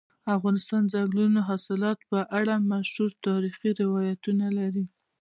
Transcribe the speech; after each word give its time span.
افغانستان 0.37 0.81
د 0.87 0.93
دځنګل 1.13 1.33
حاصلات 1.49 1.99
په 2.09 2.19
اړه 2.39 2.53
مشهور 2.71 3.11
تاریخی 3.27 3.69
روایتونه 3.81 4.45
لري. 4.59 4.85